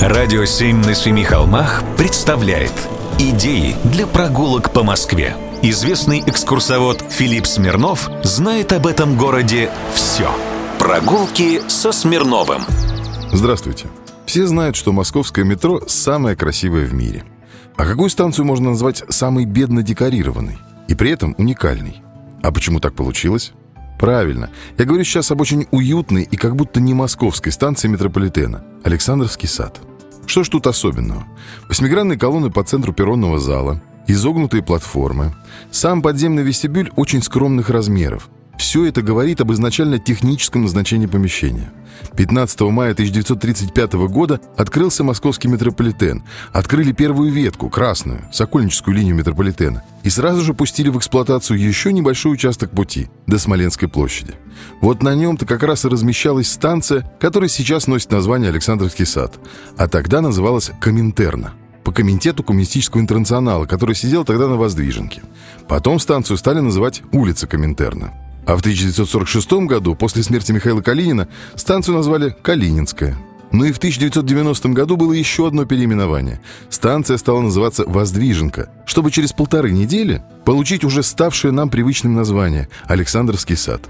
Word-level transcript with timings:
Радио 0.00 0.44
«Семь 0.44 0.84
на 0.84 0.94
семи 0.94 1.22
холмах» 1.22 1.82
представляет 1.96 2.72
Идеи 3.18 3.76
для 3.84 4.06
прогулок 4.06 4.72
по 4.72 4.82
Москве. 4.82 5.36
Известный 5.62 6.20
экскурсовод 6.26 7.04
Филипп 7.10 7.46
Смирнов 7.46 8.10
знает 8.24 8.72
об 8.72 8.86
этом 8.86 9.16
городе 9.16 9.70
все. 9.94 10.28
Прогулки 10.78 11.60
со 11.68 11.92
Смирновым. 11.92 12.62
Здравствуйте. 13.32 13.88
Все 14.26 14.46
знают, 14.46 14.74
что 14.74 14.92
московское 14.92 15.44
метро 15.44 15.80
самое 15.86 16.34
красивое 16.36 16.86
в 16.86 16.94
мире. 16.94 17.24
А 17.76 17.84
какую 17.84 18.10
станцию 18.10 18.44
можно 18.44 18.70
назвать 18.70 19.04
самой 19.08 19.44
бедно 19.44 19.82
декорированной 19.82 20.58
и 20.88 20.94
при 20.94 21.10
этом 21.10 21.34
уникальной? 21.38 22.02
А 22.42 22.50
почему 22.50 22.80
так 22.80 22.94
получилось? 22.94 23.52
Правильно. 24.02 24.50
Я 24.78 24.84
говорю 24.84 25.04
сейчас 25.04 25.30
об 25.30 25.40
очень 25.42 25.68
уютной 25.70 26.24
и 26.24 26.36
как 26.36 26.56
будто 26.56 26.80
не 26.80 26.92
московской 26.92 27.52
станции 27.52 27.86
метрополитена– 27.86 28.64
Александровский 28.82 29.46
сад– 29.46 29.80
что 30.26 30.42
ж 30.42 30.48
тут 30.48 30.66
особенного? 30.66 31.24
Восьмигранные 31.68 32.18
колонны 32.18 32.50
по 32.50 32.64
центру 32.64 32.92
перронного 32.92 33.38
зала, 33.38 33.80
изогнутые 34.08 34.64
платформы, 34.64 35.36
сам 35.70 36.02
подземный 36.02 36.42
вестибюль 36.42 36.90
очень 36.96 37.22
скромных 37.22 37.70
размеров– 37.70 38.28
все 38.72 38.86
это 38.86 39.02
говорит 39.02 39.38
об 39.42 39.52
изначально 39.52 39.98
техническом 39.98 40.62
назначении 40.62 41.04
помещения. 41.04 41.70
15 42.16 42.58
мая 42.62 42.92
1935 42.92 43.92
года 44.08 44.40
открылся 44.56 45.04
московский 45.04 45.48
метрополитен. 45.48 46.22
Открыли 46.54 46.92
первую 46.92 47.30
ветку, 47.30 47.68
красную, 47.68 48.26
сокольническую 48.32 48.96
линию 48.96 49.14
метрополитена. 49.14 49.82
И 50.04 50.08
сразу 50.08 50.40
же 50.40 50.54
пустили 50.54 50.88
в 50.88 50.96
эксплуатацию 50.96 51.60
еще 51.60 51.92
небольшой 51.92 52.32
участок 52.32 52.70
пути 52.70 53.10
до 53.26 53.38
Смоленской 53.38 53.88
площади. 53.88 54.36
Вот 54.80 55.02
на 55.02 55.14
нем-то 55.14 55.44
как 55.44 55.62
раз 55.64 55.84
и 55.84 55.88
размещалась 55.88 56.50
станция, 56.50 57.12
которая 57.20 57.50
сейчас 57.50 57.86
носит 57.86 58.10
название 58.10 58.48
Александровский 58.48 59.04
сад. 59.04 59.38
А 59.76 59.86
тогда 59.86 60.22
называлась 60.22 60.70
Коминтерна 60.80 61.52
по 61.84 61.92
комитету 61.92 62.42
Коммунистического 62.42 63.02
интернационала, 63.02 63.66
который 63.66 63.94
сидел 63.94 64.24
тогда 64.24 64.48
на 64.48 64.56
Воздвиженке. 64.56 65.20
Потом 65.68 65.98
станцию 65.98 66.38
стали 66.38 66.60
называть 66.60 67.02
улица 67.12 67.46
Коминтерна. 67.46 68.14
А 68.44 68.56
в 68.56 68.60
1946 68.60 69.52
году, 69.66 69.94
после 69.94 70.22
смерти 70.22 70.52
Михаила 70.52 70.80
Калинина, 70.80 71.28
станцию 71.54 71.96
назвали 71.96 72.34
«Калининская». 72.42 73.16
Ну 73.52 73.64
и 73.66 73.72
в 73.72 73.76
1990 73.76 74.70
году 74.70 74.96
было 74.96 75.12
еще 75.12 75.46
одно 75.46 75.66
переименование. 75.66 76.40
Станция 76.70 77.18
стала 77.18 77.42
называться 77.42 77.84
«Воздвиженка», 77.86 78.70
чтобы 78.86 79.10
через 79.10 79.32
полторы 79.32 79.72
недели 79.72 80.22
получить 80.46 80.84
уже 80.84 81.02
ставшее 81.02 81.52
нам 81.52 81.68
привычным 81.68 82.14
название 82.14 82.68
«Александровский 82.84 83.56
сад». 83.56 83.82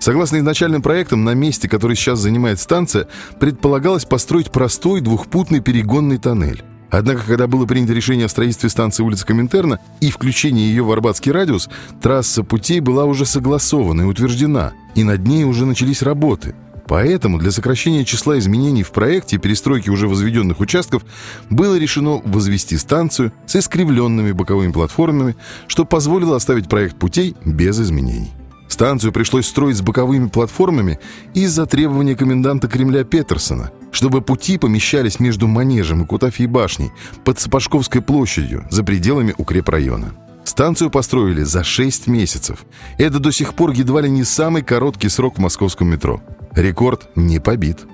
Согласно 0.00 0.38
изначальным 0.38 0.80
проектам, 0.80 1.24
на 1.24 1.34
месте, 1.34 1.68
который 1.68 1.94
сейчас 1.94 2.18
занимает 2.18 2.58
станция, 2.58 3.06
предполагалось 3.38 4.06
построить 4.06 4.50
простой 4.50 5.02
двухпутный 5.02 5.60
перегонный 5.60 6.16
тоннель. 6.16 6.64
Однако, 6.90 7.22
когда 7.24 7.46
было 7.46 7.66
принято 7.66 7.92
решение 7.92 8.26
о 8.26 8.28
строительстве 8.28 8.68
станции 8.68 9.02
улицы 9.02 9.24
Коминтерна 9.24 9.78
и 10.00 10.10
включении 10.10 10.68
ее 10.68 10.82
в 10.82 10.90
Арбатский 10.90 11.30
радиус, 11.30 11.68
трасса 12.02 12.42
путей 12.42 12.80
была 12.80 13.04
уже 13.04 13.26
согласована 13.26 14.02
и 14.02 14.06
утверждена, 14.06 14.72
и 14.94 15.04
над 15.04 15.26
ней 15.26 15.44
уже 15.44 15.66
начались 15.66 16.02
работы. 16.02 16.54
Поэтому 16.86 17.38
для 17.38 17.52
сокращения 17.52 18.04
числа 18.04 18.36
изменений 18.40 18.82
в 18.82 18.90
проекте 18.90 19.36
и 19.36 19.38
перестройки 19.38 19.90
уже 19.90 20.08
возведенных 20.08 20.58
участков 20.58 21.04
было 21.48 21.78
решено 21.78 22.20
возвести 22.24 22.76
станцию 22.76 23.32
с 23.46 23.54
искривленными 23.54 24.32
боковыми 24.32 24.72
платформами, 24.72 25.36
что 25.68 25.84
позволило 25.84 26.34
оставить 26.34 26.68
проект 26.68 26.96
путей 26.96 27.36
без 27.44 27.78
изменений. 27.80 28.32
Станцию 28.66 29.12
пришлось 29.12 29.46
строить 29.46 29.76
с 29.76 29.82
боковыми 29.82 30.26
платформами 30.26 30.98
из-за 31.32 31.66
требования 31.66 32.16
коменданта 32.16 32.66
Кремля 32.66 33.04
Петерсона– 33.04 33.70
чтобы 33.90 34.22
пути 34.22 34.58
помещались 34.58 35.20
между 35.20 35.46
Манежем 35.46 36.02
и 36.02 36.06
Кутафьей 36.06 36.46
башней 36.46 36.90
под 37.24 37.38
Сапожковской 37.38 38.02
площадью 38.02 38.66
за 38.70 38.82
пределами 38.84 39.34
укрепрайона. 39.36 40.12
Станцию 40.44 40.90
построили 40.90 41.42
за 41.42 41.62
6 41.62 42.06
месяцев. 42.06 42.64
Это 42.98 43.18
до 43.18 43.30
сих 43.30 43.54
пор 43.54 43.70
едва 43.70 44.00
ли 44.00 44.10
не 44.10 44.24
самый 44.24 44.62
короткий 44.62 45.08
срок 45.08 45.36
в 45.36 45.40
московском 45.40 45.88
метро. 45.88 46.22
Рекорд 46.52 47.08
не 47.14 47.38
побит. 47.38 47.86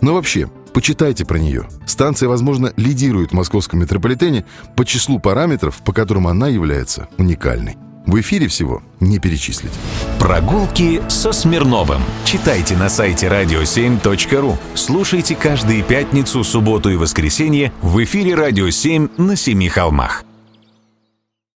Но 0.00 0.14
вообще, 0.14 0.50
почитайте 0.74 1.24
про 1.24 1.38
нее. 1.38 1.68
Станция, 1.86 2.28
возможно, 2.28 2.72
лидирует 2.76 3.30
в 3.30 3.34
московском 3.34 3.80
метрополитене 3.80 4.44
по 4.76 4.84
числу 4.84 5.20
параметров, 5.20 5.76
по 5.84 5.92
которым 5.92 6.26
она 6.26 6.48
является 6.48 7.08
уникальной. 7.18 7.76
В 8.06 8.20
эфире 8.20 8.48
всего 8.48 8.82
не 9.00 9.18
перечислить. 9.18 9.72
Прогулки 10.18 11.02
со 11.08 11.32
Смирновым. 11.32 12.02
Читайте 12.24 12.76
на 12.76 12.88
сайте 12.88 13.26
radio7.ru. 13.26 14.56
Слушайте 14.74 15.34
каждые 15.34 15.82
пятницу, 15.82 16.44
субботу 16.44 16.90
и 16.90 16.96
воскресенье 16.96 17.72
в 17.80 18.02
эфире 18.02 18.34
«Радио 18.34 18.68
7» 18.68 19.10
на 19.18 19.36
Семи 19.36 19.68
холмах. 19.68 20.24